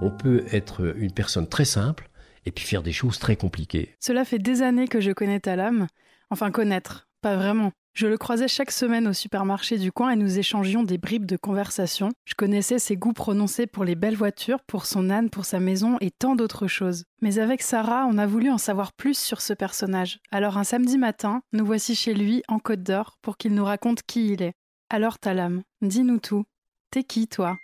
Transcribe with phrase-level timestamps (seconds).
[0.00, 2.08] On peut être une personne très simple
[2.44, 3.94] et puis faire des choses très compliquées.
[4.00, 5.86] Cela fait des années que je connais Talam.
[6.30, 7.72] Enfin, connaître, pas vraiment.
[7.94, 11.36] Je le croisais chaque semaine au supermarché du coin et nous échangions des bribes de
[11.36, 12.08] conversation.
[12.24, 15.98] Je connaissais ses goûts prononcés pour les belles voitures, pour son âne, pour sa maison
[16.00, 17.04] et tant d'autres choses.
[17.20, 20.20] Mais avec Sarah, on a voulu en savoir plus sur ce personnage.
[20.30, 24.02] Alors un samedi matin, nous voici chez lui en Côte d'Or pour qu'il nous raconte
[24.06, 24.54] qui il est.
[24.88, 26.44] Alors Talam, dis-nous tout.
[26.90, 27.58] T'es qui toi?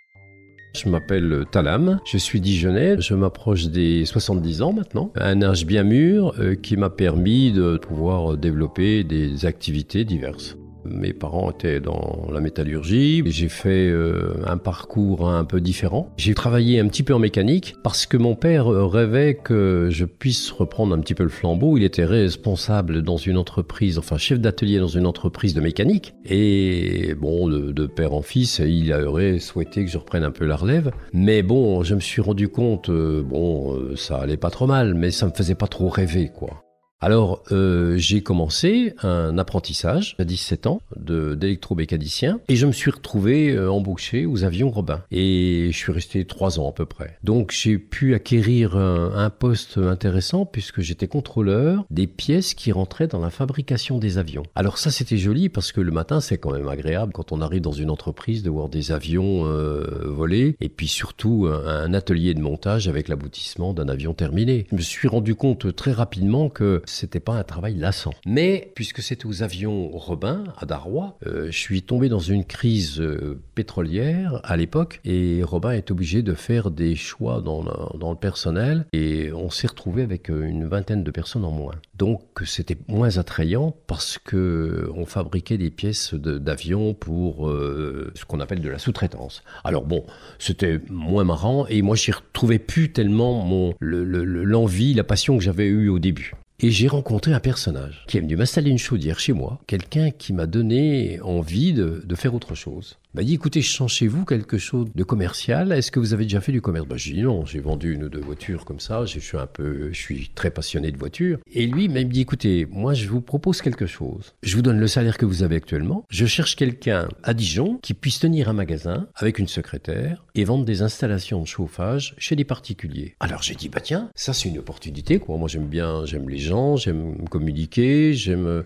[0.74, 5.82] Je m'appelle Talam, je suis dijonnais, je m'approche des 70 ans maintenant, un âge bien
[5.82, 10.56] mûr euh, qui m'a permis de pouvoir développer des activités diverses.
[10.90, 13.22] Mes parents étaient dans la métallurgie.
[13.26, 16.12] J'ai fait euh, un parcours un peu différent.
[16.16, 20.50] J'ai travaillé un petit peu en mécanique parce que mon père rêvait que je puisse
[20.50, 21.76] reprendre un petit peu le flambeau.
[21.76, 26.14] Il était responsable dans une entreprise, enfin chef d'atelier dans une entreprise de mécanique.
[26.24, 30.56] Et bon, de, père en fils, il aurait souhaité que je reprenne un peu la
[30.56, 30.90] relève.
[31.12, 34.94] Mais bon, je me suis rendu compte, euh, bon, euh, ça allait pas trop mal,
[34.94, 36.67] mais ça me faisait pas trop rêver, quoi.
[37.00, 43.52] Alors, euh, j'ai commencé un apprentissage à 17 ans d'électromécanicien et je me suis retrouvé
[43.52, 45.04] euh, embauché aux avions Robin.
[45.12, 47.16] Et je suis resté trois ans à peu près.
[47.22, 53.20] Donc, j'ai pu acquérir un, poste intéressant puisque j'étais contrôleur des pièces qui rentraient dans
[53.20, 54.42] la fabrication des avions.
[54.56, 57.60] Alors ça, c'était joli parce que le matin, c'est quand même agréable quand on arrive
[57.60, 62.40] dans une entreprise de voir des avions euh, voler et puis surtout un atelier de
[62.40, 64.66] montage avec l'aboutissement d'un avion terminé.
[64.70, 68.12] Je me suis rendu compte très rapidement que c'était pas un travail lassant.
[68.26, 73.00] Mais puisque c'était aux avions Robin à Darrois, euh, je suis tombé dans une crise
[73.00, 78.86] euh, pétrolière à l'époque et Robin est obligé de faire des choix dans le, personnel
[78.92, 81.74] et on s'est retrouvé avec euh, une vingtaine de personnes en moins.
[81.96, 88.60] Donc c'était moins attrayant parce que on fabriquait des pièces d'avions pour ce qu'on appelle
[88.60, 89.42] de la sous-traitance.
[89.64, 90.04] Alors bon,
[90.38, 95.66] c'était moins marrant et moi j'y retrouvais plus tellement mon l'envie, la passion que j'avais
[95.66, 96.34] eue au début.
[96.60, 100.32] Et j'ai rencontré un personnage qui est venu m'installer une chaudière chez moi, quelqu'un qui
[100.32, 104.58] m'a donné envie de, faire autre chose m'a dit écoutez, je sens chez vous quelque
[104.58, 105.72] chose de commercial?
[105.72, 106.86] Est-ce que vous avez déjà fait du commerce?
[106.86, 109.06] Bah, J'ai dit non, j'ai vendu une ou deux voitures comme ça.
[109.06, 111.38] Je suis un peu, je suis très passionné de voitures.
[111.52, 114.34] Et lui m'a dit écoutez, moi je vous propose quelque chose.
[114.42, 116.04] Je vous donne le salaire que vous avez actuellement.
[116.10, 120.64] Je cherche quelqu'un à Dijon qui puisse tenir un magasin avec une secrétaire et vendre
[120.64, 123.16] des installations de chauffage chez des particuliers.
[123.18, 125.20] Alors j'ai dit bah tiens, ça c'est une opportunité.
[125.26, 128.64] Moi j'aime bien, j'aime les gens, j'aime communiquer, j'aime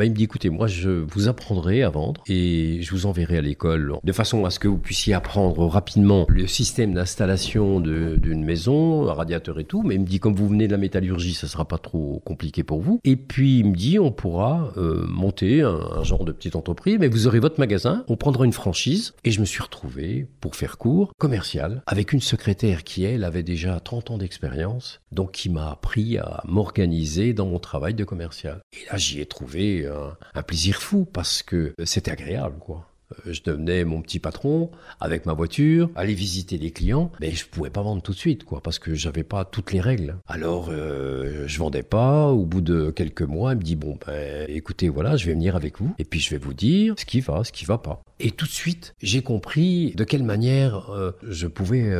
[0.00, 3.36] bah, il me dit écoutez, moi je vous apprendrai à vendre et je vous enverrai
[3.36, 8.42] à l'école de façon à ce que vous puissiez apprendre rapidement le système d'installation d'une
[8.42, 9.82] maison, un radiateur et tout.
[9.82, 12.62] Mais il me dit comme vous venez de la métallurgie, ça sera pas trop compliqué
[12.62, 12.98] pour vous.
[13.04, 17.08] Et puis il me dit on pourra euh, monter un, genre de petite entreprise, mais
[17.08, 19.12] vous aurez votre magasin, on prendra une franchise.
[19.24, 23.42] Et je me suis retrouvé, pour faire court, commercial, avec une secrétaire qui elle avait
[23.42, 28.62] déjà 30 ans d'expérience, donc qui m'a appris à m'organiser dans mon travail de commercial.
[28.72, 32.86] Et là j'y ai trouvé un, plaisir fou parce que c'était agréable, quoi.
[33.26, 34.70] Euh, je devenais mon petit patron
[35.00, 38.44] avec ma voiture, aller visiter les clients, mais je pouvais pas vendre tout de suite,
[38.44, 40.16] quoi, parce que j'avais pas toutes les règles.
[40.26, 42.28] Alors, euh, je vendais pas.
[42.28, 45.56] Au bout de quelques mois, il me dit bon, ben, écoutez, voilà, je vais venir
[45.56, 48.02] avec vous, et puis je vais vous dire ce qui va, ce qui va pas.
[48.18, 51.90] Et tout de suite, j'ai compris de quelle manière euh, je pouvais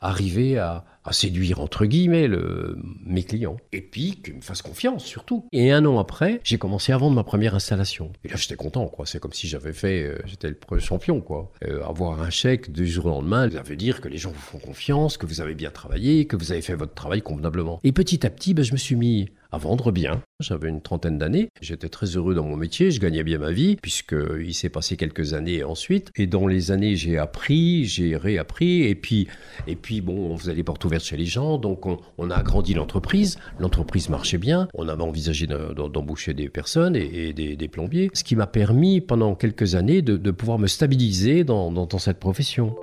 [0.00, 3.56] arriver à à séduire entre guillemets le, mes clients.
[3.72, 5.46] Et puis qu'ils me fassent confiance surtout.
[5.52, 8.12] Et un an après, j'ai commencé à vendre ma première installation.
[8.24, 9.06] Et là, j'étais content, quoi.
[9.06, 11.52] C'est comme si j'avais fait, euh, j'étais le champion, quoi.
[11.64, 14.40] Euh, avoir un chèque du jour au lendemain, ça veut dire que les gens vous
[14.40, 17.80] font confiance, que vous avez bien travaillé, que vous avez fait votre travail convenablement.
[17.84, 20.22] Et petit à petit, ben, je me suis mis à vendre bien.
[20.40, 23.76] J'avais une trentaine d'années, j'étais très heureux dans mon métier, je gagnais bien ma vie,
[23.76, 26.10] puisqu'il s'est passé quelques années ensuite.
[26.16, 29.28] Et dans les années, j'ai appris, j'ai réappris, et puis,
[29.66, 32.74] et puis bon, on faisait les portes ouvertes chez les gens, donc on, a agrandi
[32.74, 38.36] l'entreprise, l'entreprise marchait bien, on avait envisagé d'embaucher des personnes et, des, plombiers, ce qui
[38.36, 42.76] m'a permis pendant quelques années de, pouvoir me stabiliser dans cette profession.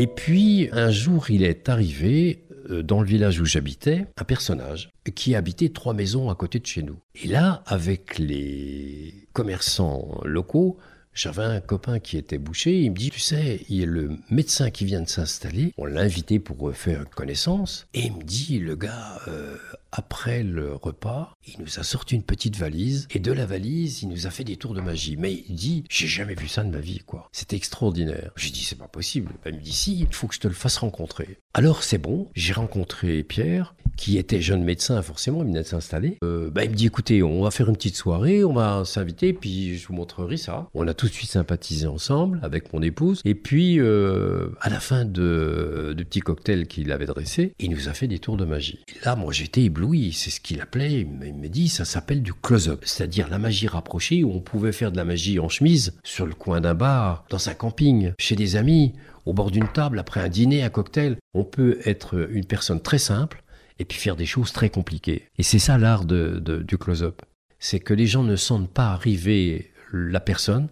[0.00, 4.90] Et puis, un jour, il est arrivé euh, dans le village où j'habitais, un personnage
[5.16, 7.00] qui habitait trois maisons à côté de chez nous.
[7.20, 10.78] Et là, avec les commerçants locaux,
[11.18, 14.18] J'avais un copain qui était boucher, il me dit, tu sais, il y a le
[14.30, 18.60] médecin qui vient de s'installer, on l'a invité pour faire connaissance, et il me dit,
[18.60, 19.56] le gars, euh,
[19.90, 24.10] après le repas, il nous a sorti une petite valise, et de la valise, il
[24.10, 25.16] nous a fait des tours de magie.
[25.16, 27.28] Mais il dit, j'ai jamais vu ça de ma vie, quoi.
[27.32, 28.30] C'était extraordinaire.
[28.36, 29.32] J'ai dit, c'est pas possible.
[29.44, 31.40] Ben, il me dit, si, il faut que je te le fasse rencontrer.
[31.52, 36.18] Alors c'est bon, j'ai rencontré Pierre, qui était jeune médecin forcément, il venait de s'installer.
[36.22, 39.32] Euh, bah, il me dit écoutez, on va faire une petite soirée, on va s'inviter,
[39.32, 40.68] puis je vous montrerai ça.
[40.72, 43.22] On a tout de suite sympathisé ensemble avec mon épouse.
[43.24, 47.88] Et puis euh, à la fin de, du petit cocktail qu'il avait dressé, il nous
[47.88, 48.84] a fait des tours de magie.
[48.88, 52.34] Et là, moi j'étais ébloui, c'est ce qu'il appelait, il me dit ça s'appelle du
[52.34, 56.26] close-up, c'est-à-dire la magie rapprochée où on pouvait faire de la magie en chemise sur
[56.26, 58.92] le coin d'un bar, dans un camping, chez des amis
[59.24, 61.16] au bord d'une table, après un dîner, un cocktail.
[61.32, 63.42] On peut être une personne très simple
[63.78, 65.24] et puis faire des choses très compliquées.
[65.38, 67.22] Et c'est ça l'art du close-up.
[67.58, 70.68] C'est que les gens ne sentent pas arriver la personne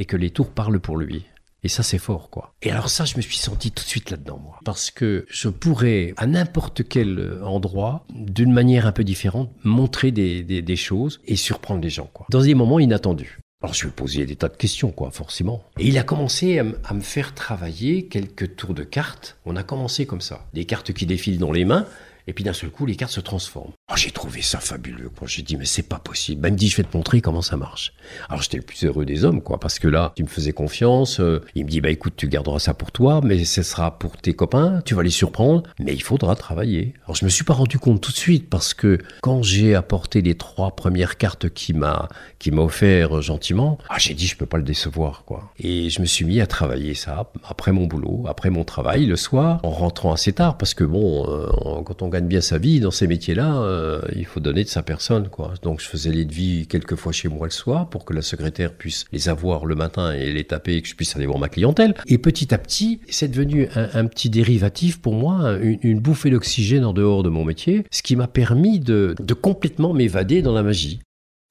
[0.00, 1.26] et que les tours parlent pour lui.
[1.62, 2.54] Et ça, c'est fort, quoi.
[2.62, 4.58] Et alors ça, je me suis senti tout de suite là-dedans, moi.
[4.64, 10.42] Parce que je pourrais, à n'importe quel endroit, d'une manière un peu différente, montrer des,
[10.42, 12.26] des, choses et surprendre les gens, quoi.
[12.30, 13.40] Dans des moments inattendus.
[13.62, 15.62] Alors je lui ai posé des tas de questions, quoi, forcément.
[15.78, 19.36] Et il a commencé à, me faire travailler quelques tours de cartes.
[19.44, 20.46] On a commencé comme ça.
[20.54, 21.84] Des cartes qui défilent dans les mains,
[22.26, 23.72] et puis d'un seul coup, les cartes se transforment.
[23.92, 25.10] Oh, j'ai trouvé ça fabuleux.
[25.26, 26.40] J'ai dit, mais c'est pas possible.
[26.40, 27.92] Ben, il me dit, je vais te montrer comment ça marche.
[28.28, 31.18] Alors, j'étais le plus heureux des hommes, quoi, parce que là, il me faisait confiance.
[31.18, 34.16] Euh, il me dit, bah, écoute, tu garderas ça pour toi, mais ce sera pour
[34.16, 36.94] tes copains, tu vas les surprendre, mais il faudra travailler.
[37.04, 40.22] Alors, je me suis pas rendu compte tout de suite, parce que quand j'ai apporté
[40.22, 42.08] les trois premières cartes qu'il m'a,
[42.38, 45.52] qu'il m'a offert gentiment, ah, j'ai dit, je peux pas le décevoir, quoi.
[45.58, 49.16] Et je me suis mis à travailler ça, après mon boulot, après mon travail, le
[49.16, 52.78] soir, en rentrant assez tard, parce que bon, euh, quand on gagne bien sa vie
[52.78, 53.79] dans ces métiers-là, euh,
[54.14, 55.54] il faut donner de sa personne, quoi.
[55.62, 58.74] Donc je faisais les devis quelques fois chez moi le soir pour que la secrétaire
[58.74, 61.48] puisse les avoir le matin et les taper et que je puisse aller voir ma
[61.48, 61.94] clientèle.
[62.06, 66.92] Et petit à petit, c'est devenu un, petit dérivatif pour moi, une, bouffée d'oxygène en
[66.92, 71.00] dehors de mon métier, ce qui m'a permis de, complètement m'évader dans la magie.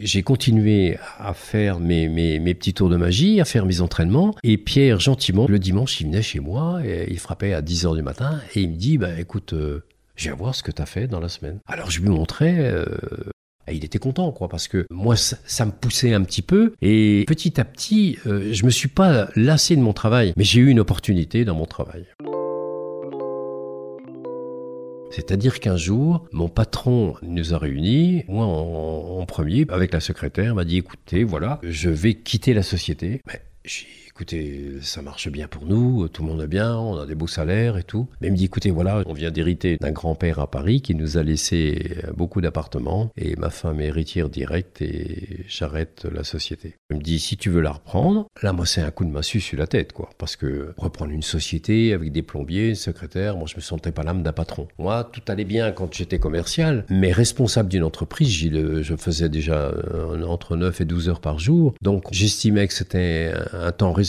[0.02, 4.34] J'ai continué à faire mes, petits tours de magie, à faire mes entraînements.
[4.44, 7.96] Et Pierre, gentiment, le dimanche, il venait chez moi, et il frappait à 10 heures
[7.96, 9.84] du matin, et il me dit, bah, écoute, euh,
[10.20, 11.60] je voir ce que tu as fait dans la semaine.
[11.66, 12.86] Alors je lui montrais, euh,
[13.72, 17.60] il était content, quoi, parce que moi, ça, me poussait un petit peu, et petit
[17.60, 20.80] à petit, euh, je me suis pas lassé de mon travail, mais j'ai eu une
[20.80, 22.06] opportunité dans mon travail.
[25.12, 30.66] C'est-à-dire qu'un jour, mon patron nous a réunis, moi en, premier, avec la secrétaire, m'a
[30.66, 33.22] dit écoutez, voilà, je vais quitter la société.
[33.26, 33.86] Mais j'ai
[34.20, 37.26] écoutez, ça marche bien pour nous, tout le monde est bien, on a des beaux
[37.26, 38.10] salaires et tout.
[38.20, 41.18] Mais il me dit, écoutez, voilà, on vient d'hériter d'un grand-père à Paris qui nous
[41.18, 46.76] a laissé beaucoup d'appartements et ma femme est héritière directe et j'arrête la société.
[46.90, 49.40] Il me dit, si tu veux la reprendre, là, moi, c'est un coup de massue
[49.40, 50.10] sur la tête, quoi.
[50.18, 54.04] Parce que reprendre une société avec des plombiers, une secrétaire, moi, je me sentais pas
[54.04, 54.68] l'âme d'un patron.
[54.80, 60.24] Moi, tout allait bien quand j'étais commercial, mais responsable d'une entreprise, je faisais déjà euh,
[60.24, 61.74] entre 9 et 12 heures par jour.
[61.82, 64.09] Donc, j'estimais que c'était un temps raisonnable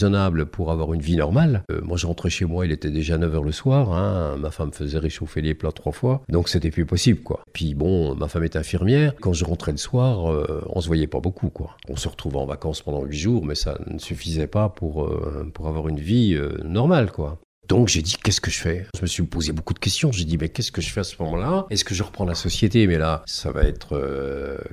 [0.51, 1.63] pour avoir une vie normale.
[1.71, 3.93] Euh, moi, je rentrais chez moi, il était déjà 9h le soir.
[3.93, 4.37] Hein.
[4.39, 6.23] ma femme faisait réchauffer les plats trois fois.
[6.29, 7.41] Donc, c'était plus possible, quoi.
[7.53, 9.15] Puis, bon, ma femme est infirmière.
[9.21, 11.77] Quand je rentrais le soir, euh, on se voyait pas beaucoup, quoi.
[11.89, 15.51] On se retrouvait en vacances pendant 8 jours, mais ça ne suffisait pas pour, euh,
[15.53, 17.39] pour avoir une vie normale, quoi.
[17.69, 18.87] Donc j'ai dit qu'est-ce que je fais?
[18.97, 20.11] Je me suis posé beaucoup de questions.
[20.11, 21.67] J'ai dit mais qu'est-ce que je fais à ce moment-là?
[21.71, 22.89] Est-ce que je reprends la société?
[22.89, 23.97] Mais là, ça va être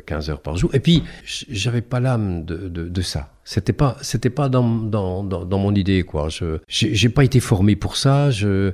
[0.07, 0.73] 15 heures par jour.
[0.73, 3.29] Et puis j'avais pas l'âme de, de, ça.
[3.49, 6.27] C'était pas, c'était pas dans, dans, dans, mon idée, quoi.
[6.27, 8.29] Je, j'ai pas été formé pour ça.
[8.29, 8.73] Je,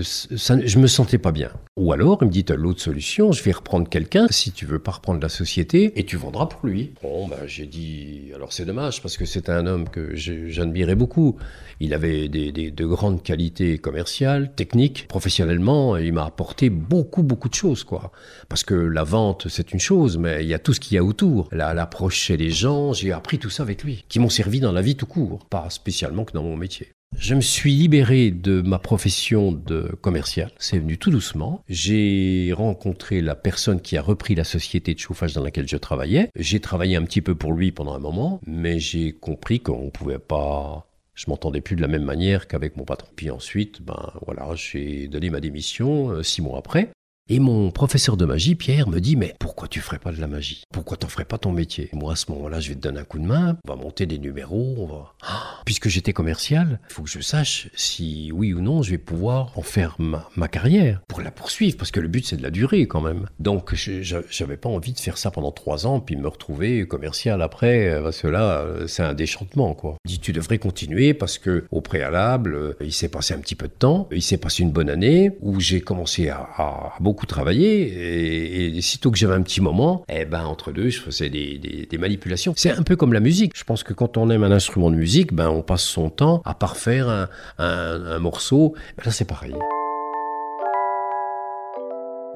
[0.00, 1.50] ça, je me sentais pas bien.
[1.76, 4.28] Ou alors, il me dit, l'autre solution, je vais reprendre quelqu'un.
[4.30, 6.92] Si tu veux pas reprendre la société, et tu vendras pour lui.
[7.02, 11.36] Bon, ben, j'ai dit, alors c'est dommage parce que c'est un homme que j'admirais beaucoup.
[11.80, 15.96] Il avait des, des, de grandes qualités commerciales, techniques, professionnellement.
[15.96, 18.12] Il m'a apporté beaucoup, beaucoup de choses, quoi.
[18.48, 20.98] Parce que la vente, c'est une chose, mais il y a tout ce qu'il y
[20.98, 21.48] a autour.
[21.50, 24.82] L'approche chez les gens, j'ai appris tout ça avec lui qui m'ont servi dans la
[24.82, 26.88] vie tout court, pas spécialement que dans mon métier.
[27.18, 30.50] Je me suis libéré de ma profession de commercial.
[30.58, 31.62] C'est venu tout doucement.
[31.68, 36.30] J'ai rencontré la personne qui a repris la société de chauffage dans laquelle je travaillais.
[36.36, 40.18] J'ai travaillé un petit peu pour lui pendant un moment, mais j'ai compris qu'on pouvait
[40.18, 40.86] pas
[41.16, 43.08] je m'entendais plus de la même manière qu'avec mon patron.
[43.16, 46.90] Puis ensuite, ben voilà, j'ai donné ma démission euh, six mois après.
[47.28, 50.28] Et mon professeur de magie, Pierre, me dit Mais pourquoi tu ferais pas de la
[50.28, 50.62] magie?
[50.72, 51.88] Pourquoi t'en ferais pas ton métier?
[51.92, 54.06] Moi, à ce moment-là, je vais te donner un coup de main, on va monter
[54.06, 55.14] des numéros, on va.
[55.64, 59.58] Puisque j'étais commercial, il faut que je sache si oui ou non je vais pouvoir
[59.58, 62.86] en faire ma, carrière pour la poursuivre, parce que le but c'est de la durée
[62.86, 63.26] quand même.
[63.40, 67.98] Donc j'avais pas envie de faire ça pendant trois ans, puis me retrouver commercial après,
[68.00, 69.96] parce que là c'est un déchantement quoi.
[70.04, 73.72] dit tu devrais continuer parce que au préalable il s'est passé un petit peu de
[73.72, 79.10] temps, il s'est passé une bonne année où j'ai commencé à, beaucoup travailler et, sitôt
[79.10, 82.52] que j'avais un petit moment, eh ben entre deux je faisais des, manipulations.
[82.56, 83.52] C'est un peu comme la musique.
[83.56, 86.42] Je pense que quand on aime un instrument de musique, ben on passe son temps
[86.44, 88.74] à parfaire un, morceau.
[89.02, 89.54] Là, c'est pareil.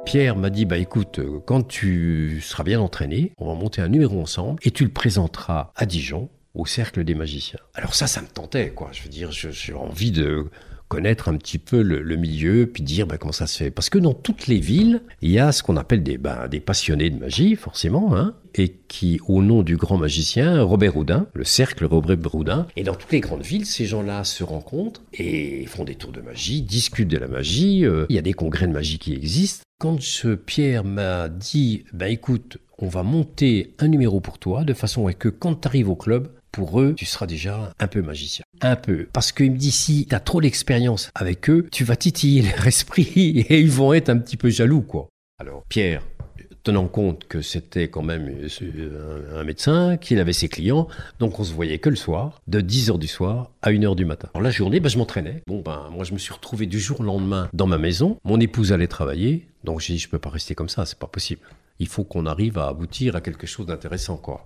[0.07, 4.21] Pierre m'a dit, bah écoute, quand tu seras bien entraîné, on va monter un numéro
[4.21, 7.61] ensemble et tu le présenteras à Dijon, au Cercle des Magiciens.
[7.75, 8.91] Alors ça, ça me tentait, quoi.
[8.93, 10.47] Je veux dire, j'ai envie de
[10.91, 13.71] connaître un petit peu le, milieu, puis dire ben, comment ça se fait.
[13.71, 16.59] Parce que dans toutes les villes, il y a ce qu'on appelle des, ben, des
[16.59, 21.45] passionnés de magie, forcément, hein, et qui, au nom du grand magicien Robert Houdin, le
[21.45, 25.85] cercle Robert Houdin, et dans toutes les grandes villes, ces gens-là se rencontrent et font
[25.85, 28.73] des tours de magie, discutent de la magie, euh, il y a des congrès de
[28.73, 29.63] magie qui existent.
[29.79, 34.75] Quand ce Pierre m'a dit, ben écoute, on va monter un numéro pour toi, de
[34.75, 38.03] façon à que quand tu arrives au club, pour eux, tu seras déjà un peu
[38.03, 38.45] magicien.
[38.61, 39.09] Un peu.
[39.13, 42.67] Parce qu'il me dit, si tu as trop d'expérience avec eux, tu vas titiller leur
[42.67, 43.13] esprit
[43.49, 45.09] et ils vont être un petit peu jaloux, quoi.
[45.39, 46.03] Alors, Pierre,
[46.63, 48.29] tenant compte que c'était quand même
[48.63, 50.89] euh, un médecin, qu'il avait ses clients,
[51.19, 54.29] donc on se voyait que le soir, de 10h du soir à 1h du matin.
[54.35, 55.43] Alors la journée, ben, je m'entraînais.
[55.47, 58.39] Bon, ben, moi je me suis retrouvé du jour au lendemain dans ma maison, mon
[58.41, 61.43] épouse allait travailler, donc j'ai dit, je peux pas rester comme ça, c'est pas possible
[61.81, 64.45] il faut qu'on arrive à aboutir à quelque chose d'intéressant, quoi.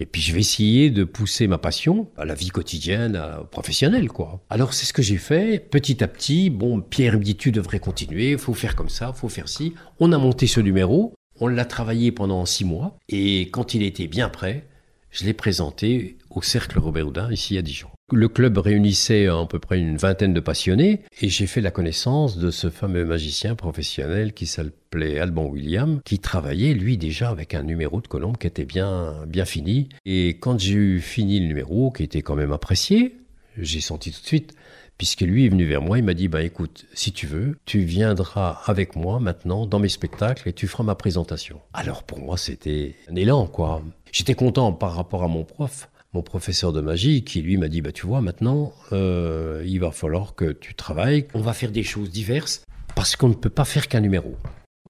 [0.00, 4.08] Et puis je vais essayer de pousser ma passion à la vie quotidienne, à, professionnelle,
[4.08, 4.40] quoi.
[4.50, 6.50] Alors c'est ce que j'ai fait, petit à petit.
[6.50, 9.74] Bon, Pierre me dit tu devrais continuer, faut faire comme ça, faut faire ci.
[10.00, 14.08] On a monté ce numéro, on l'a travaillé pendant six mois, et quand il était
[14.08, 14.66] bien prêt,
[15.10, 17.91] je l'ai présenté au Cercle Robert Houdin, ici à Dijon.
[18.10, 22.36] Le club réunissait à peu près une vingtaine de passionnés et j'ai fait la connaissance
[22.36, 27.62] de ce fameux magicien professionnel qui s'appelait Alban William, qui travaillait lui déjà avec un
[27.62, 29.88] numéro de colombe qui était bien, bien fini.
[30.04, 33.16] Et quand j'ai eu fini le numéro, qui était quand même apprécié,
[33.56, 34.54] j'ai senti tout de suite,
[34.98, 37.80] puisque lui est venu vers moi, il m'a dit, bah écoute, si tu veux, tu
[37.80, 41.60] viendras avec moi maintenant dans mes spectacles et tu feras ma présentation.
[41.72, 43.82] Alors pour moi, c'était un élan, quoi.
[44.12, 47.80] J'étais content par rapport à mon prof, mon professeur de magie, qui lui m'a dit,
[47.80, 51.82] bah tu vois, maintenant, euh, il va falloir que tu travailles, on va faire des
[51.82, 52.64] choses diverses,
[52.94, 54.36] parce qu'on ne peut pas faire qu'un numéro.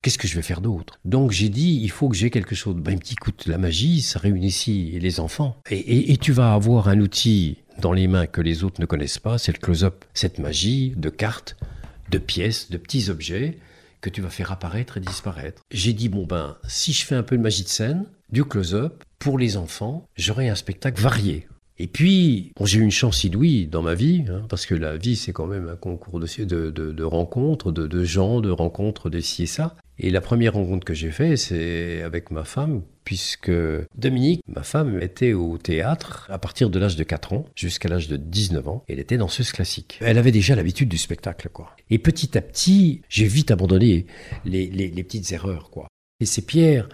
[0.02, 0.98] Qu'est-ce que je vais faire d'autre?
[1.04, 2.74] Donc j'ai dit, il faut que j'ai quelque chose.
[2.74, 5.56] Ben, il me dit, écoute, la magie, ça réunit ici les enfants.
[5.70, 9.20] Et, et, tu vas avoir un outil dans les mains que les autres ne connaissent
[9.20, 10.04] pas, c'est le close-up.
[10.12, 11.56] Cette magie de cartes,
[12.10, 13.58] de pièces, de petits objets
[14.00, 15.62] que tu vas faire apparaître et disparaître.
[15.70, 19.04] J'ai dit, bon ben, si je fais un peu de magie de scène, du close-up,
[19.22, 21.46] pour les enfants, j'aurai un spectacle varié.
[21.78, 25.14] Et puis, j'ai eu une chance inouïe dans ma vie, hein, parce que la vie,
[25.14, 29.46] c'est quand même un concours de, de, rencontres, de, gens, de rencontres, de ci et
[29.46, 29.76] ça.
[30.00, 33.52] Et la première rencontre que j'ai faite, c'est avec ma femme, puisque
[33.96, 38.08] Dominique, ma femme, était au théâtre à partir de l'âge de 4 ans jusqu'à l'âge
[38.08, 38.82] de 19 ans.
[38.88, 40.00] Elle était danseuse classique.
[40.02, 41.76] Elle avait déjà l'habitude du spectacle, quoi.
[41.90, 44.06] Et petit à petit, j'ai vite abandonné
[44.44, 45.86] les petites erreurs, quoi.
[46.20, 46.88] Et c'est Pierre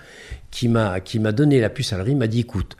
[0.50, 1.00] qui m'a
[1.32, 2.76] donné la puce à l'oreille, m'a dit écoute,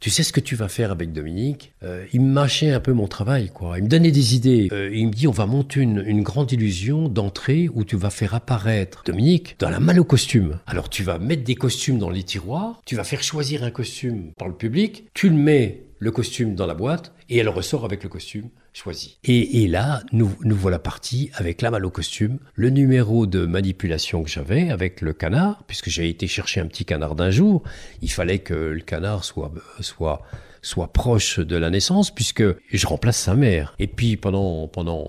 [0.00, 1.74] tu sais ce que tu vas faire avec Dominique?
[1.82, 3.76] Euh, Il me mâchait un peu mon travail, quoi.
[3.76, 4.68] Il me donnait des idées.
[4.72, 8.08] Euh, il me dit, on va monter une, une grande illusion d'entrée où tu vas
[8.08, 10.58] faire apparaître Dominique dans la malle au costume.
[10.66, 14.32] Alors tu vas mettre des costumes dans les tiroirs, tu vas faire choisir un costume
[14.38, 18.02] par le public, tu le mets le costume dans la boîte et elle ressort avec
[18.02, 19.18] le costume choisi.
[19.24, 24.22] Et, là, nous, nous voilà partis avec la malle au costume, le numéro de manipulation
[24.22, 27.62] que j'avais avec le canard, puisque j'ai été chercher un petit canard d'un jour,
[28.00, 30.22] il fallait que le canard soit, soit,
[30.62, 33.74] soit proche de la naissance, puisque je remplace sa mère.
[33.78, 35.06] Et puis pendant, pendant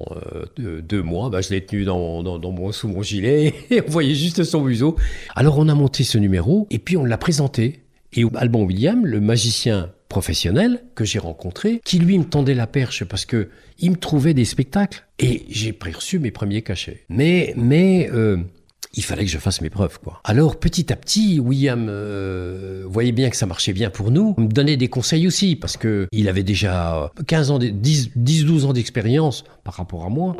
[0.59, 3.81] euh, deux, mois, bah, je l'ai tenu dans, dans, dans, mon, sous mon gilet, et
[3.81, 4.97] on voyait juste son museau.
[5.35, 7.83] Alors on a monté ce numéro, et puis on l'a présenté.
[8.13, 13.05] Et Alban William, le magicien professionnel que j'ai rencontré, qui lui me tendait la perche
[13.05, 13.47] parce que
[13.79, 17.05] il me trouvait des spectacles et j'ai reçu mes premiers cachets.
[17.07, 18.37] Mais, mais euh,
[18.93, 20.19] il fallait que je fasse mes preuves, quoi.
[20.25, 24.49] Alors, petit à petit, William euh, voyait bien que ça marchait bien pour nous, me
[24.49, 28.73] donnait des conseils aussi, parce que il avait déjà 15 ans, 10, 10 12 ans
[28.73, 30.35] d'expérience par rapport à moi.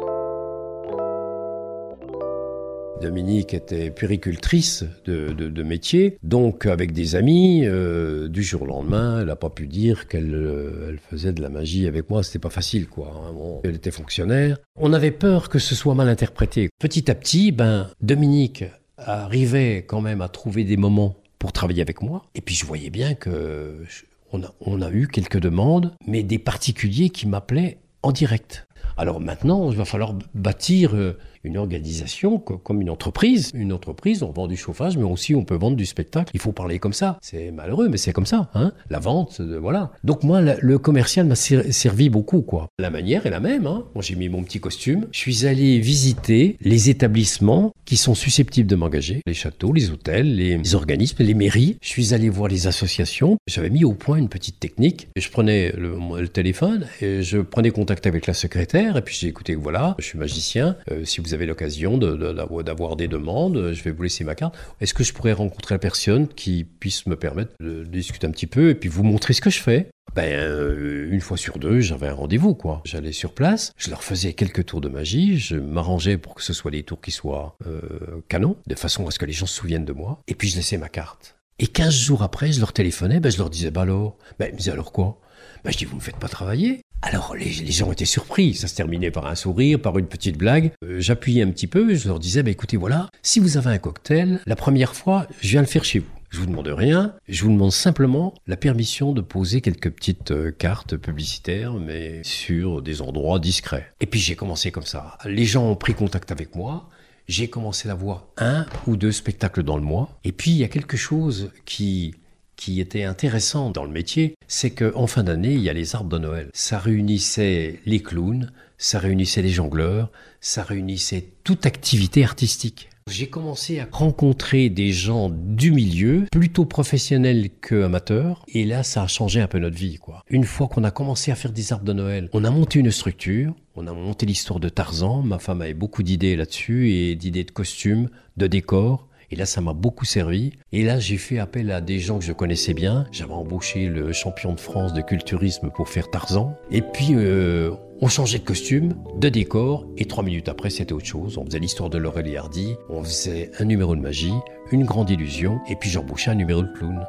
[3.01, 9.27] Dominique était puéricultrice de, métier, donc avec des amis, euh, du jour au lendemain, elle
[9.27, 12.87] n'a pas pu dire qu'elle euh, faisait de la magie avec moi, c'était pas facile
[12.87, 13.11] quoi.
[13.13, 13.59] Hein.
[13.63, 14.57] elle était fonctionnaire.
[14.79, 16.69] On avait peur que ce soit mal interprété.
[16.79, 18.63] Petit à petit, ben Dominique
[18.97, 22.91] arrivait quand même à trouver des moments pour travailler avec moi, et puis je voyais
[22.91, 23.83] bien que
[24.31, 28.67] on a, on a eu quelques demandes, mais des particuliers qui m'appelaient en direct.
[28.97, 33.51] Alors maintenant, il va falloir bâtir euh, une organisation comme une entreprise.
[33.53, 36.31] Une entreprise, on vend du chauffage, mais aussi on peut vendre du spectacle.
[36.33, 37.17] Il faut parler comme ça.
[37.21, 38.49] C'est malheureux, mais c'est comme ça.
[38.53, 39.91] Hein la vente, euh, voilà.
[40.03, 42.67] Donc moi, le commercial m'a servi beaucoup, quoi.
[42.79, 43.67] La manière est la même.
[43.67, 45.07] Hein moi, j'ai mis mon petit costume.
[45.11, 49.21] Je suis allé visiter les établissements qui sont susceptibles de m'engager.
[49.25, 51.77] Les châteaux, les hôtels, les organismes, les mairies.
[51.81, 53.37] Je suis allé voir les associations.
[53.47, 55.07] J'avais mis au point une petite technique.
[55.15, 59.55] Je prenais le, téléphone et je prenais contact avec la secrétaire et puis j'ai écouté,
[59.55, 60.77] voilà, je suis magicien.
[60.91, 64.53] Euh, si vous vous avez l'occasion d'avoir des demandes, je vais vous laisser ma carte.
[64.81, 68.47] Est-ce que je pourrais rencontrer la personne qui puisse me permettre de discuter un petit
[68.47, 69.87] peu et puis vous montrer ce que je fais?
[70.13, 72.81] Ben, euh, une fois sur deux, j'avais un rendez-vous, quoi.
[72.83, 76.51] J'allais sur place, je leur faisais quelques tours de magie, je m'arrangeais pour que ce
[76.51, 77.79] soit des tours qui soient euh,
[78.27, 80.57] canons, de façon à ce que les gens se souviennent de moi, et puis je
[80.57, 81.37] laissais ma carte.
[81.59, 84.53] Et 15 jours après, je leur téléphonais, ben, je leur disais, bah alors, ben, ils
[84.53, 85.21] me disaient alors quoi
[85.63, 88.75] ben, Je dis, vous me faites pas travailler alors les, gens étaient surpris, ça se
[88.75, 90.71] terminait par un sourire, par une petite blague.
[90.83, 93.77] Euh, j'appuyais un petit peu, je leur disais, bah, écoutez, voilà, si vous avez un
[93.77, 96.09] cocktail, la première fois, je viens le faire chez vous.
[96.29, 100.51] Je vous demande rien, je vous demande simplement la permission de poser quelques petites euh,
[100.51, 103.91] cartes publicitaires, mais sur des endroits discrets.
[103.99, 105.17] Et puis j'ai commencé comme ça.
[105.25, 106.87] Les gens ont pris contact avec moi,
[107.27, 110.17] j'ai commencé à voir un ou deux spectacles dans le mois.
[110.23, 112.15] Et puis il y a quelque chose qui
[112.61, 116.11] qui était intéressant dans le métier, c'est qu'en fin d'année, il y a les arbres
[116.11, 116.49] de Noël.
[116.53, 122.89] Ça réunissait les clowns, ça réunissait les jongleurs, ça réunissait toute activité artistique.
[123.09, 129.01] J'ai commencé à rencontrer des gens du milieu, plutôt professionnels que amateurs, et là, ça
[129.01, 130.23] a changé un peu notre vie, quoi.
[130.29, 132.91] Une fois qu'on a commencé à faire des arbres de Noël, on a monté une
[132.91, 137.43] structure, on a monté l'histoire de Tarzan, ma femme avait beaucoup d'idées là-dessus, et d'idées
[137.43, 140.51] de costumes, de décors, et là, ça m'a beaucoup servi.
[140.73, 143.05] Et là, j'ai fait appel à des gens que je connaissais bien.
[143.11, 146.55] J'avais embauché le champion de France de culturisme pour faire Tarzan.
[146.69, 147.71] Et puis, euh,
[148.01, 151.37] on changeait de costume, de décor, et trois minutes après, c'était autre chose.
[151.37, 154.33] On faisait l'histoire de Laurel Hardy, on faisait un numéro de magie,
[154.71, 157.05] une grande illusion, et puis j'embauchais un numéro de clown.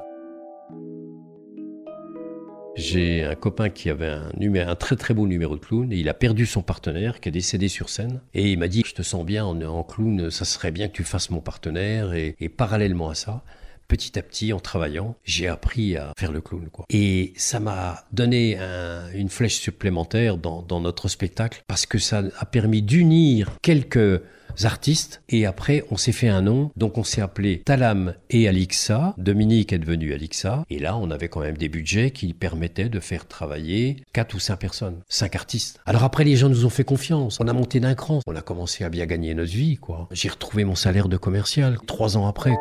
[2.75, 4.33] J'ai un copain qui avait un,
[4.69, 7.33] un, très très beau numéro de clown et il a perdu son partenaire qui est
[7.33, 8.21] décédé sur scène.
[8.33, 10.95] Et il m'a dit Je te sens bien en, en, clown, ça serait bien que
[10.95, 12.15] tu fasses mon partenaire.
[12.15, 13.45] Et, parallèlement à ça,
[13.93, 16.71] petit à petit, en travaillant, j'ai appris à faire le clown.
[16.73, 16.87] Quoi.
[16.89, 18.59] Et ça m'a donné
[19.15, 24.23] une flèche supplémentaire dans, notre spectacle parce que ça a permis d'unir quelques
[24.65, 25.23] artistes.
[25.29, 26.71] Et après, on s'est fait un nom.
[26.75, 29.15] Donc, on s'est appelé Talam et Alixa.
[29.19, 30.65] Dominique est devenu Alixa.
[30.71, 34.39] Et là, on avait quand même des budgets qui permettaient de faire travailler quatre ou
[34.39, 35.81] cinq personnes, cinq artistes.
[35.85, 37.41] Alors après, les gens nous ont fait confiance.
[37.41, 38.21] On a monté d'un cran.
[38.27, 40.09] On a commencé à bien gagner notre vie, quoi.
[40.13, 42.53] J'ai retrouvé mon salaire de commercial trois ans après.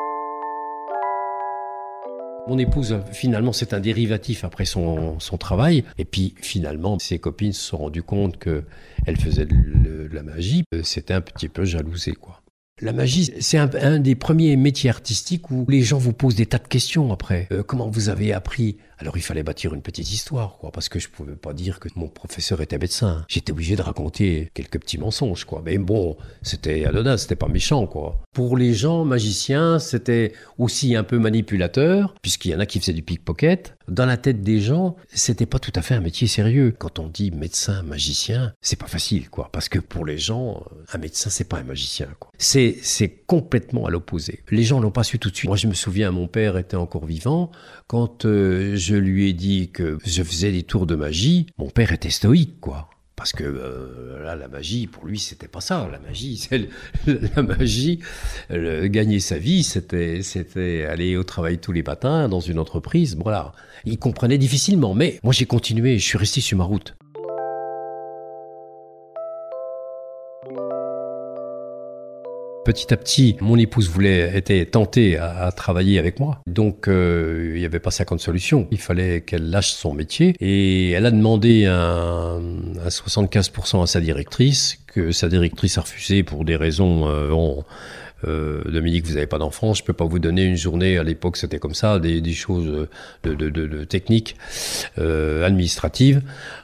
[2.48, 5.84] Mon épouse, finalement, c'est un dérivatif après son, travail.
[5.98, 10.64] Et puis, finalement, ses copines se sont rendues compte qu'elle faisait de, la magie.
[10.84, 12.42] C'était un petit peu jalousé, quoi.
[12.82, 16.58] La magie, c'est un, des premiers métiers artistiques où les gens vous posent des tas
[16.58, 17.48] de questions après.
[17.52, 21.00] Euh, comment vous avez appris alors il fallait bâtir une petite histoire, quoi, parce que
[21.00, 23.26] je pouvais pas dire que mon professeur était médecin.
[23.28, 25.64] J'étais obligé de raconter quelques petits mensonges, quoi.
[25.66, 28.22] Mais bon, c'était anodin, c'était pas méchant, quoi.
[28.34, 32.94] Pour les gens magiciens, c'était aussi un peu manipulateur, puisqu'il y en a qui faisaient
[32.94, 33.76] du pickpocket.
[33.88, 36.74] Dans la tête des gens, c'était pas tout à fait un métier sérieux.
[36.78, 41.00] Quand on dit médecin, magicien, c'est pas facile, quoi, parce que pour les gens, un
[41.00, 42.32] médecin, c'est pas un magicien, quoi.
[42.38, 44.44] C'est, c'est complètement à l'opposé.
[44.52, 45.50] Les gens l'ont pas su tout de suite.
[45.50, 47.52] Moi, je me souviens, mon père était encore vivant
[47.88, 51.92] quand euh, je lui ai dit que je faisais des tours de magie, mon père
[51.92, 52.90] était stoïque, quoi.
[53.16, 55.88] Parce que euh, là, la magie, pour lui, c'était pas ça.
[55.92, 56.68] La magie, c'est
[57.36, 58.00] la magie,
[58.50, 63.16] gagner sa vie, c'était, c'était aller au travail tous les matins dans une entreprise.
[63.22, 63.54] Voilà.
[63.86, 66.00] Il comprenait difficilement, mais moi, j'ai continué.
[66.00, 66.96] Je suis resté sur ma route.
[72.64, 76.42] Petit à petit, mon épouse voulait, était tentée à, travailler avec moi.
[76.46, 78.68] Donc, euh, il n'y avait pas 50 solutions.
[78.70, 80.36] Il fallait qu'elle lâche son métier.
[80.40, 82.40] Et elle a demandé un,
[82.88, 87.08] 75% à sa directrice, que sa directrice a refusé pour des raisons...
[87.10, 87.32] Euh,
[88.26, 90.98] euh, Dominique, vous n'avez pas d'enfant, je peux pas vous donner une journée.
[90.98, 92.88] À l'époque, c'était comme ça, des, choses
[93.24, 94.36] de, de, de, techniques,
[94.98, 96.22] euh, administratives.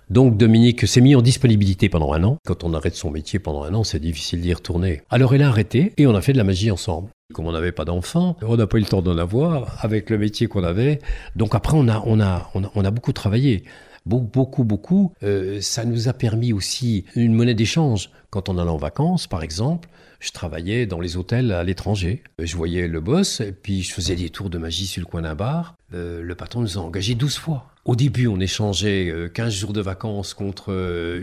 [0.09, 2.37] Donc Dominique s'est mis en disponibilité pendant un an.
[2.45, 5.01] Quand on arrête son métier pendant un an, c'est difficile d'y retourner.
[5.09, 7.09] Alors elle a arrêté et on a fait de la magie ensemble.
[7.33, 10.17] Comme on n'avait pas d'enfants, on n'a pas eu le temps d'en avoir avec le
[10.17, 10.99] métier qu'on avait.
[11.35, 13.63] Donc après, on a, on a, on a, beaucoup travaillé
[14.05, 15.11] beaucoup, beaucoup.
[15.23, 18.09] Euh, ça nous a permis aussi une monnaie d'échange.
[18.29, 22.23] Quand on allait en vacances, par exemple, je travaillais dans les hôtels à l'étranger.
[22.39, 25.21] Je voyais le boss, et puis je faisais des tours de magie sur le coin
[25.21, 25.75] d'un bar.
[25.93, 27.67] Euh, le patron nous a engagés 12 fois.
[27.85, 30.73] Au début, on échangeait 15 jours de vacances contre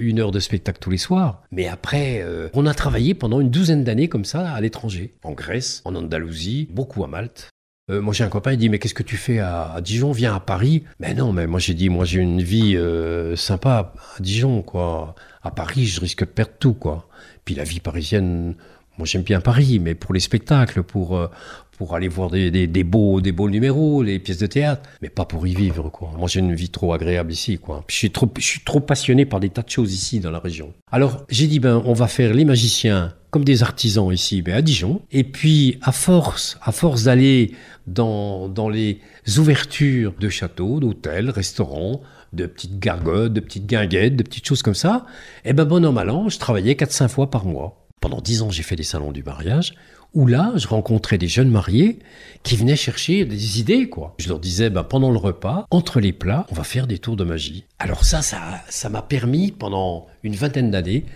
[0.00, 1.42] une heure de spectacle tous les soirs.
[1.52, 5.12] Mais après, on a travaillé pendant une douzaine d'années comme ça à l'étranger.
[5.24, 7.50] En Grèce, en Andalousie, beaucoup à Malte.
[7.90, 10.12] Euh, moi j'ai un copain, il dit mais qu'est-ce que tu fais à, Dijon?
[10.12, 10.85] Viens à Paris.
[11.00, 15.14] Mais non, mais moi j'ai dit moi j'ai une vie euh, sympa à Dijon quoi.
[15.42, 17.09] À Paris je risque de perdre tout quoi.
[17.44, 18.54] Puis la vie parisienne,
[18.98, 21.28] moi j'aime bien Paris, mais pour les spectacles, pour euh,
[21.76, 25.24] pour aller voir des, des, beaux des beaux numéros, les pièces de théâtre, mais pas
[25.24, 26.12] pour y vivre quoi.
[26.16, 27.85] Moi j'ai une vie trop agréable ici quoi.
[27.88, 30.38] je suis trop je suis trop passionné par des tas de choses ici dans la
[30.38, 30.72] région.
[30.90, 34.62] Alors j'ai dit ben on va faire les magiciens comme des artisans ici, mais à
[34.62, 35.02] Dijon.
[35.11, 37.50] Et puis, à force, à force d'aller
[37.88, 39.00] dans, dans les
[39.38, 42.00] ouvertures de châteaux, d'hôtels, restaurants,
[42.33, 45.07] de petites gargotes, de petites guinguettes, de petites choses comme ça,
[45.44, 47.84] et eh ben bon an, je travaillais 4-5 fois par mois.
[48.05, 49.73] Pendant 10 ans, j'ai fait des salons du mariage,
[50.12, 52.01] où là, je rencontrais des jeunes mariés
[52.43, 54.14] qui venaient chercher des idées, quoi.
[54.19, 57.17] Je leur disais, ben, pendant le repas, entre les plats, on va faire des tours
[57.17, 57.64] de magie.
[57.79, 61.07] Alors ça, ça, ça m'a permis, pendant une vingtaine d'années,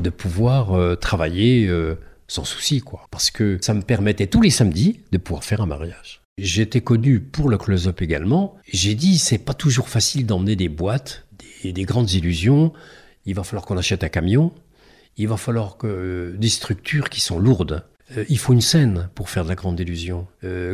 [0.00, 1.96] de pouvoir euh, travailler euh,
[2.28, 3.06] sans souci, quoi.
[3.10, 6.22] Parce que ça me permettait tous les samedis de pouvoir faire un mariage.
[6.38, 8.56] J'étais connu pour le close-up également.
[8.72, 11.26] J'ai dit, c'est pas toujours facile d'emmener des boîtes,
[11.62, 12.72] des, des, grandes illusions.
[13.26, 14.54] Il va falloir qu'on achète un camion.
[15.16, 17.84] Il va falloir que des structures qui sont lourdes.
[18.16, 20.26] Euh, il faut une scène pour faire de la grande illusion.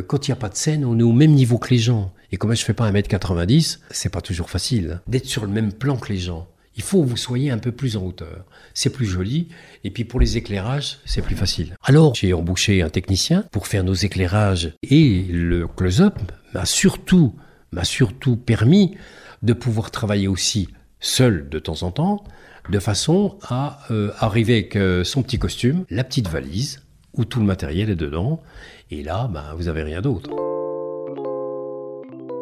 [0.07, 2.13] quand il n'y a pas de scène, on est au même niveau que les gens.
[2.31, 5.97] Et comme je fais pas 1m90, c'est pas toujours facile d'être sur le même plan
[5.97, 6.47] que les gens.
[6.75, 8.45] Il faut que vous soyez un peu plus en hauteur.
[8.73, 9.49] C'est plus joli.
[9.83, 11.75] Et puis pour les éclairages, c'est plus facile.
[11.83, 14.73] Alors, j'ai embauché un technicien pour faire nos éclairages.
[14.81, 16.17] Et le close-up
[16.53, 17.35] m'a surtout,
[17.71, 18.97] m'a surtout permis
[19.43, 20.69] de pouvoir travailler aussi
[21.03, 22.23] seul de temps en temps,
[22.69, 26.81] de façon à euh, arriver avec euh, son petit costume, la petite valise,
[27.13, 28.41] où tout le matériel est dedans.
[28.89, 30.31] Et là, ben, vous avez rien d'autre.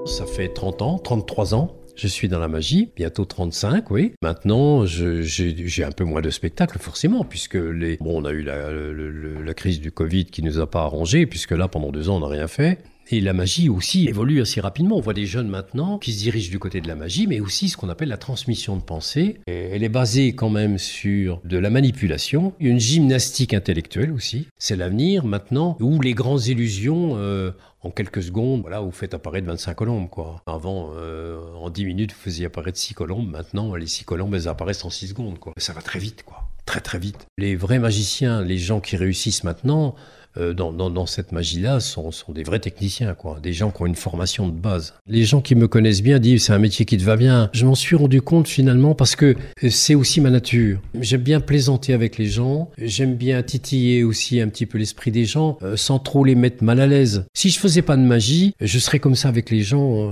[0.05, 4.13] Ça fait 30 ans, 33 ans je suis dans la magie, bientôt 35, oui.
[4.21, 9.53] Maintenant, j'ai un peu moins de spectacles, forcément, puisque les, bon, on a eu la,
[9.53, 12.27] crise du Covid qui nous a pas arrangé, puisque là, pendant deux ans, on n'a
[12.27, 12.79] rien fait.
[13.13, 14.95] Et la magie aussi évolue assez rapidement.
[14.95, 17.67] On voit des jeunes maintenant qui se dirigent du côté de la magie, mais aussi
[17.67, 19.41] ce qu'on appelle la transmission de pensée.
[19.47, 24.47] elle est basée quand même sur de la manipulation, une gymnastique intellectuelle aussi.
[24.57, 29.47] C'est l'avenir maintenant où les grandes illusions, euh, en quelques secondes, voilà, vous faites apparaître
[29.47, 30.41] 25 colombes, quoi.
[30.45, 33.29] Avant, euh, en 10 minutes, vous faisiez apparaître 6 colombes.
[33.29, 35.51] Maintenant, les 6 colombes, elles apparaissent en 6 secondes, quoi.
[35.57, 36.47] Ça va très vite, quoi.
[36.65, 37.25] Très, très vite.
[37.37, 39.95] Les vrais magiciens, les gens qui réussissent maintenant,
[40.37, 43.85] dans, dans, dans, cette magie-là sont, sont, des vrais techniciens, quoi, des gens qui ont
[43.85, 44.93] une formation de base.
[45.07, 47.49] Les gens qui me connaissent bien disent c'est un métier qui te va bien.
[47.53, 50.79] Je m'en suis rendu compte finalement parce que euh, c'est aussi ma nature.
[50.99, 55.25] J'aime bien plaisanter avec les gens, j'aime bien titiller aussi un petit peu l'esprit des
[55.25, 57.25] gens euh, sans trop les mettre mal à l'aise.
[57.33, 60.11] Si je faisais pas de magie, je serais comme ça avec les gens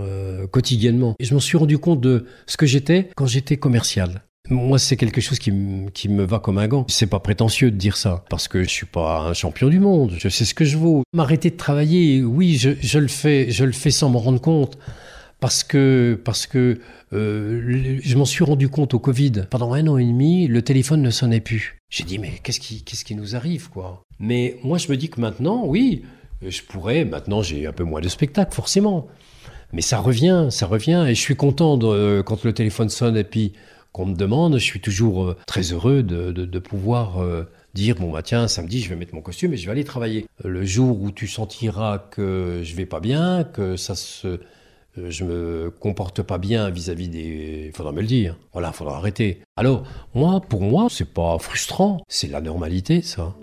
[0.52, 1.16] quotidiennement.
[1.20, 4.24] Et je m'en suis rendu compte de ce que j'étais quand j'étais commercial.
[4.50, 6.86] Moi, c'est quelque chose qui, me va comme un gant.
[6.88, 10.14] C'est pas prétentieux de dire ça, parce que je suis pas un champion du monde.
[10.18, 11.04] Je sais ce que je vaux.
[11.14, 14.80] M'arrêter de travailler, oui, je, le fais, je le fais sans m'en rendre compte,
[15.40, 16.80] parce que, parce que
[17.14, 19.46] euh, je m'en suis rendu compte au Covid.
[19.52, 21.78] Pendant un an et demi, le téléphone ne sonnait plus.
[21.92, 24.04] J'ai dit, mais qu'est-ce qui, qu'est-ce qui nous arrive, quoi?
[24.20, 26.04] Mais moi, je me dis que maintenant, oui,
[26.42, 27.06] je pourrais.
[27.06, 29.08] Maintenant, j'ai un peu moins de spectacles, forcément.
[29.74, 33.24] Mais ça revient, ça revient, et je suis content de, quand le téléphone sonne et
[33.24, 33.54] puis
[33.92, 38.22] qu'on me demande, je suis toujours euh, très heureux de, pouvoir euh, dire bon bah
[38.22, 40.26] tiens samedi je vais mettre mon costume et je vais aller travailler.
[40.44, 44.40] Le jour où tu sentiras que je vais pas bien, que ça se
[44.98, 47.66] euh, je me comporte pas bien vis-à-vis des.
[47.68, 48.38] Il faudra me le dire.
[48.54, 49.42] Voilà, il faudra arrêter.
[49.56, 52.02] Alors, moi, pour moi, c'est pas frustrant.
[52.08, 53.36] C'est la normalité, ça.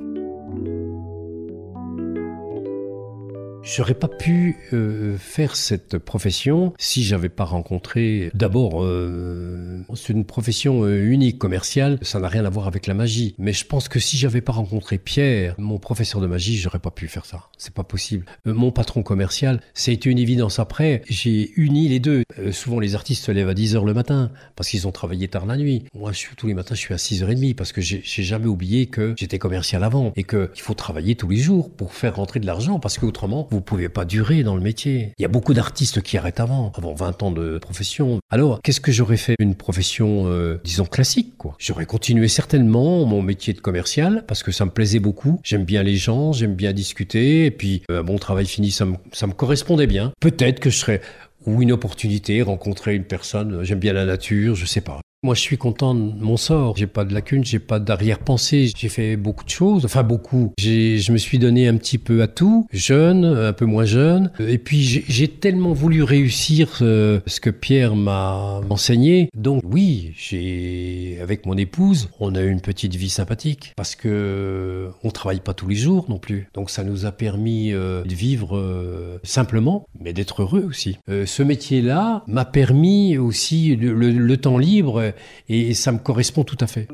[3.67, 8.31] J'aurais pas pu euh, faire cette profession si j'avais pas rencontré.
[8.33, 11.99] D'abord, euh, c'est une profession euh, unique, commerciale.
[12.01, 13.35] Ça n'a rien à voir avec la magie.
[13.39, 16.93] Mais je pense que si j'avais pas rencontré Pierre, mon professeur de magie, j'aurais pas
[16.93, 17.49] pu faire ça.
[17.59, 18.25] C'est pas possible.
[18.45, 21.03] mon patron commercial, été une évidence après.
[21.09, 22.23] J'ai uni les deux.
[22.53, 25.45] souvent, les artistes se lèvent à 10 h le matin parce qu'ils ont travaillé tard
[25.45, 25.85] la nuit.
[25.93, 28.87] Moi, je suis, tous les matins, je suis à 6h30 parce que j'ai jamais oublié
[28.87, 32.47] que j'étais commercial avant et qu'il faut travailler tous les jours pour faire rentrer de
[32.47, 35.13] l'argent parce qu'autrement, vous pouvez pas durer dans le métier.
[35.19, 38.21] Il y a beaucoup d'artistes qui arrêtent avant, avant 20 ans de profession.
[38.31, 41.57] Alors, qu'est-ce que j'aurais fait Une profession, euh, disons, classique, quoi?
[41.59, 45.41] J'aurais continué certainement mon métier de commercial parce que ça me plaisait beaucoup.
[45.43, 48.97] J'aime bien les gens, j'aime bien discuter, et puis euh, bon travail fini, ça me,
[49.13, 50.13] ça me correspondait bien.
[50.21, 51.01] Peut-être que je serais
[51.47, 55.01] ou une opportunité, rencontrer une personne, j'aime bien la nature, je sais pas.
[55.23, 56.77] Moi, je suis content de mon sort.
[56.77, 58.71] J'ai pas de lacunes, j'ai pas d'arrière-pensée.
[58.77, 60.53] J'ai fait beaucoup de choses, enfin beaucoup.
[60.59, 64.31] Je me suis donné un petit peu à tout, jeune, un peu moins jeune.
[64.39, 69.31] Et puis, j'ai tellement voulu réussir euh, ce que Pierre m'a enseigné.
[69.35, 74.91] Donc, oui, j'ai, avec mon épouse, on a eu une petite vie sympathique parce que
[75.03, 76.49] on travaille pas tous les jours non plus.
[76.53, 80.99] Donc, ça nous a permis euh, de vivre euh, simplement, mais d'être heureux aussi.
[81.09, 85.06] ce métier-là m'a permis aussi le temps libre
[85.49, 86.89] et ça me correspond tout à fait.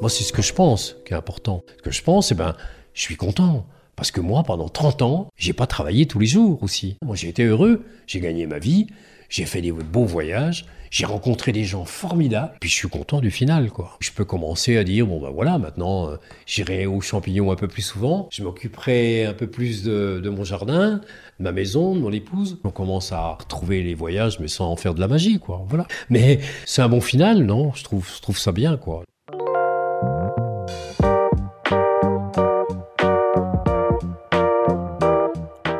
[0.00, 1.62] Moi, c'est ce que je pense qui est important.
[1.78, 2.56] Ce que je pense, eh ben,
[2.94, 3.66] je suis content.
[3.96, 6.96] Parce que moi, pendant 30 ans, j'ai pas travaillé tous les jours aussi.
[7.04, 8.86] Moi, j'ai été heureux, j'ai gagné ma vie,
[9.28, 13.30] j'ai fait des beaux voyages, j'ai rencontré des gens formidables, puis je suis content du
[13.30, 13.96] final, quoi.
[14.00, 17.68] Je peux commencer à dire, bon ben voilà, maintenant, euh, j'irai aux champignons un peu
[17.68, 21.00] plus souvent, je m'occuperai un peu plus de, mon jardin,
[21.38, 22.58] de ma maison, de mon épouse.
[22.64, 25.64] On commence à retrouver les voyages, mais sans en faire de la magie, quoi.
[25.68, 25.86] Voilà.
[26.10, 27.72] Mais c'est un bon final, non?
[27.74, 29.04] Je trouve, je trouve ça bien, quoi.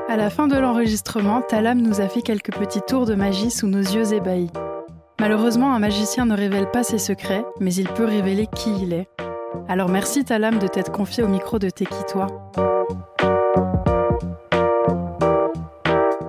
[0.09, 3.67] À la fin de l'enregistrement, Talam nous a fait quelques petits tours de magie sous
[3.67, 4.51] nos yeux ébahis.
[5.21, 9.07] Malheureusement, un magicien ne révèle pas ses secrets, mais il peut révéler qui il est.
[9.69, 12.27] Alors merci Talam de t'être confié au micro de T'es toi?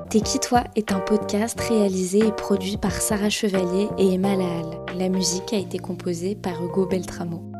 [0.09, 0.65] T'es toi?
[0.75, 4.65] est un podcast réalisé et produit par Sarah Chevalier et Emma Lahal.
[4.97, 7.50] La musique a été composée par Hugo Beltramo.